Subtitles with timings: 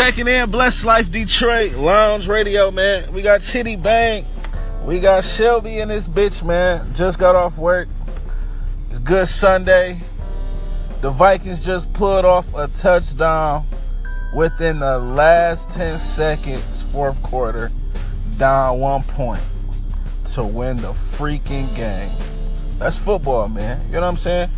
[0.00, 3.12] Checking in, Blessed Life Detroit Lounge Radio, man.
[3.12, 4.24] We got Chitty Bang.
[4.82, 6.94] We got Shelby in this bitch, man.
[6.94, 7.86] Just got off work.
[8.88, 10.00] It's good Sunday.
[11.02, 13.66] The Vikings just pulled off a touchdown
[14.34, 17.70] within the last 10 seconds, fourth quarter,
[18.38, 19.42] down one point
[20.32, 22.10] to win the freaking game.
[22.78, 23.84] That's football, man.
[23.88, 24.50] You know what I'm saying?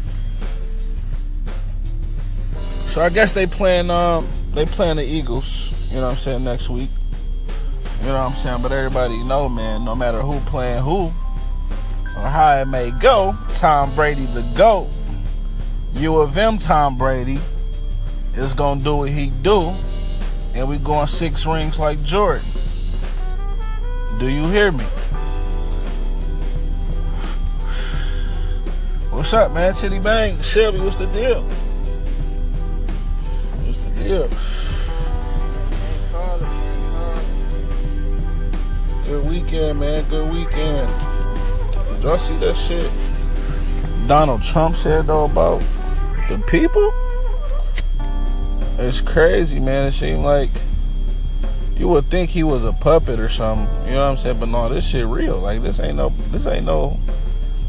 [2.86, 6.44] So I guess they playing um they playing the Eagles, you know what I'm saying,
[6.44, 6.90] next week.
[8.00, 8.62] You know what I'm saying?
[8.62, 11.12] But everybody know, man, no matter who playing who
[12.16, 14.88] or how it may go, Tom Brady the GOAT,
[15.94, 17.38] U of M Tom Brady
[18.36, 19.72] is gonna do what he do,
[20.54, 22.44] and we going six rings like Jordan.
[24.18, 24.84] Do you hear me?
[29.10, 29.74] What's up, man?
[29.74, 31.42] Chitty Bang, Shelby, what's the deal?
[34.02, 34.28] Deal?
[39.04, 40.08] Good weekend, man.
[40.08, 40.90] Good weekend.
[41.94, 42.90] Did y'all see that shit?
[44.08, 45.62] Donald Trump said though about
[46.28, 46.92] the people.
[48.78, 49.86] It's crazy, man.
[49.86, 50.50] It seemed like
[51.76, 53.66] you would think he was a puppet or something.
[53.86, 54.40] You know what I'm saying?
[54.40, 55.38] But no, this shit real.
[55.38, 56.08] Like this ain't no.
[56.30, 56.98] This ain't no.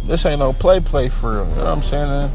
[0.05, 1.49] This ain't no play play for real.
[1.49, 2.31] You know what I'm saying?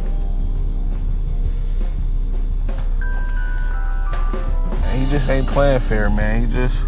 [4.99, 6.47] He just ain't playing fair, man.
[6.47, 6.85] He just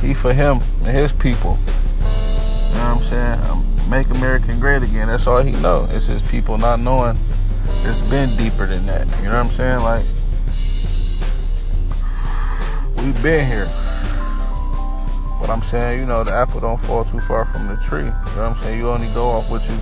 [0.00, 1.58] he for him and his people.
[1.60, 3.50] You know what I'm saying?
[3.50, 5.08] Um, make America great again.
[5.08, 5.86] That's all he know.
[5.90, 7.18] It's his people not knowing
[7.82, 9.06] it's been deeper than that.
[9.18, 9.80] You know what I'm saying?
[9.80, 10.04] Like
[12.96, 13.68] we've been here.
[15.38, 18.00] But I'm saying, you know, the apple don't fall too far from the tree.
[18.00, 18.78] You know what I'm saying?
[18.78, 19.74] You only go off what you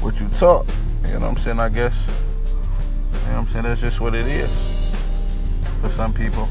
[0.00, 0.66] what you taught.
[1.04, 1.60] You know what I'm saying?
[1.60, 1.94] I guess.
[2.06, 3.64] You know what I'm saying?
[3.64, 4.75] That's just what it is.
[5.86, 6.48] For some people.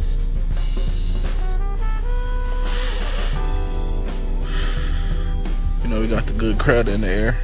[5.84, 7.38] You know, we got the good crowd in the air.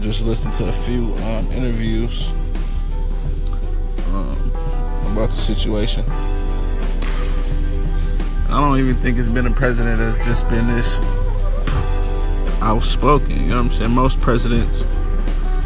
[0.00, 2.30] Just listened to a few um, interviews
[4.06, 4.52] um,
[5.12, 6.02] about the situation.
[8.48, 10.98] I don't even think it's been a president that's just been this
[12.62, 13.32] outspoken.
[13.32, 13.90] You know what I'm saying?
[13.90, 14.82] Most presidents,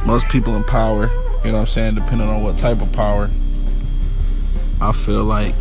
[0.04, 1.06] most people in power,
[1.44, 3.30] you know what I'm saying, depending on what type of power,
[4.84, 5.54] I feel like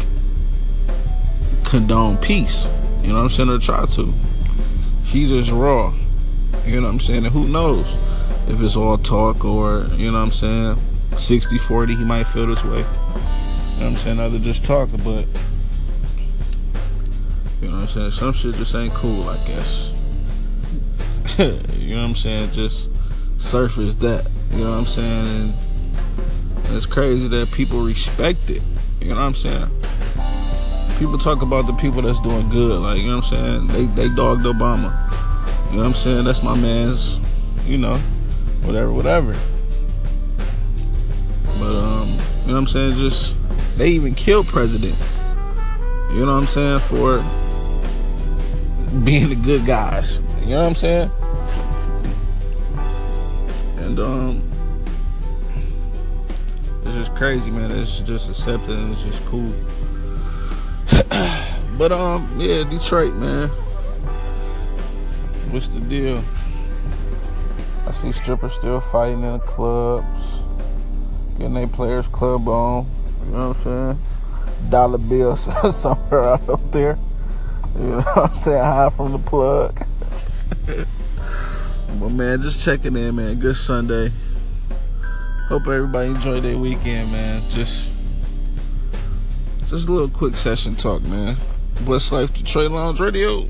[1.63, 2.67] condone peace.
[3.01, 3.50] You know what I'm saying?
[3.50, 4.13] Or try to.
[5.06, 5.94] He just raw.
[6.66, 7.25] You know what I'm saying?
[7.25, 7.95] And who knows
[8.50, 10.78] if it's all talk or, you know what I'm saying,
[11.16, 12.79] 60 40, he might feel this way.
[12.79, 14.19] You know what I'm saying?
[14.19, 15.25] Other just talk, but
[17.61, 18.11] you know what I'm saying?
[18.11, 19.90] Some shit just ain't cool, I guess.
[21.79, 22.51] you know what I'm saying?
[22.51, 22.90] Just
[23.38, 24.29] surface that.
[24.51, 25.53] You know what I'm saying?
[26.66, 28.61] And it's crazy that people respect it.
[29.03, 29.68] You know what I'm saying?
[30.97, 32.81] People talk about the people that's doing good.
[32.81, 33.68] Like, you know what I'm saying?
[33.68, 34.94] They they dogged Obama.
[35.69, 36.24] You know what I'm saying?
[36.24, 37.19] That's my man's,
[37.66, 37.97] you know,
[38.62, 39.36] whatever, whatever.
[41.59, 42.94] But um, you know what I'm saying?
[42.94, 43.36] Just
[43.78, 45.20] they even killed presidents.
[46.12, 46.80] You know what I'm saying?
[46.80, 47.18] For
[49.03, 50.22] being the good guys.
[50.44, 51.12] You know what I'm saying?
[53.80, 54.53] And um
[56.85, 57.71] it's just crazy, man.
[57.71, 58.91] It's just accepting.
[58.91, 59.53] It's just cool.
[61.77, 63.49] but um, yeah, Detroit, man.
[65.49, 66.23] What's the deal?
[67.85, 70.41] I see strippers still fighting in the clubs,
[71.38, 72.85] getting their players club on.
[73.25, 73.99] You know what I'm saying?
[74.69, 76.97] Dollar bills somewhere out there.
[77.75, 78.63] You know what I'm saying?
[78.63, 79.85] High from the plug.
[80.67, 83.39] but man, just checking in, man.
[83.39, 84.11] Good Sunday.
[85.53, 87.40] Hope everybody enjoyed their weekend, man.
[87.52, 87.91] Just
[89.68, 91.38] just a little quick session talk, man.
[91.81, 93.47] Blessed Life Detroit Lounge Radio.